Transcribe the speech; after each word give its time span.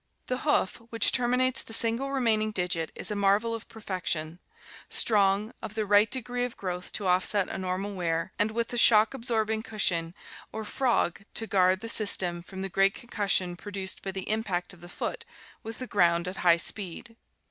The 0.25 0.33
606 0.33 0.47
ORGANIC 0.47 0.65
EVOLUTION 0.65 0.79
hoof 0.79 0.91
which 0.91 1.11
terminates 1.11 1.61
the 1.61 1.73
single 1.73 2.11
remaining 2.11 2.51
digit 2.51 2.91
is 2.95 3.11
a 3.11 3.15
marvel 3.15 3.53
of 3.53 3.67
perfection; 3.69 4.39
strong, 4.89 5.53
of 5.61 5.75
the 5.75 5.85
right 5.85 6.09
degree 6.09 6.43
of 6.43 6.57
growth 6.57 6.91
to 6.93 7.05
offset 7.05 7.47
a 7.49 7.59
normal 7.59 7.93
wear, 7.93 8.33
and 8.39 8.49
with 8.49 8.69
the 8.69 8.79
shock 8.79 9.13
absorbing 9.13 9.61
cushion 9.61 10.15
or 10.51 10.65
frog 10.65 11.21
to 11.35 11.45
guard 11.45 11.81
the 11.81 11.87
system 11.87 12.41
from 12.41 12.63
the 12.63 12.67
great 12.69 12.95
concussion 12.95 13.55
produced 13.55 14.01
by 14.01 14.09
the 14.09 14.27
impact 14.27 14.73
of 14.73 14.81
the 14.81 14.89
foot 14.89 15.23
with 15.61 15.77
the 15.77 15.85
ground 15.85 16.27
at 16.27 16.37
high 16.37 16.57
speed. 16.57 17.15